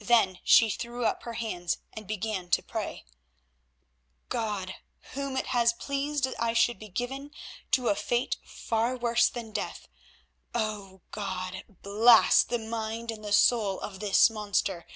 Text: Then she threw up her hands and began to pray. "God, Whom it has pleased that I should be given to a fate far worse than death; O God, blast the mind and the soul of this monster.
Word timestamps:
Then 0.00 0.40
she 0.42 0.68
threw 0.68 1.04
up 1.04 1.22
her 1.22 1.34
hands 1.34 1.78
and 1.92 2.04
began 2.08 2.50
to 2.50 2.60
pray. 2.60 3.04
"God, 4.28 4.74
Whom 5.12 5.36
it 5.36 5.46
has 5.46 5.74
pleased 5.74 6.24
that 6.24 6.34
I 6.42 6.54
should 6.54 6.80
be 6.80 6.88
given 6.88 7.30
to 7.70 7.86
a 7.86 7.94
fate 7.94 8.36
far 8.44 8.96
worse 8.96 9.28
than 9.28 9.52
death; 9.52 9.86
O 10.56 11.02
God, 11.12 11.62
blast 11.82 12.48
the 12.48 12.58
mind 12.58 13.12
and 13.12 13.22
the 13.24 13.30
soul 13.30 13.78
of 13.78 14.00
this 14.00 14.28
monster. 14.28 14.88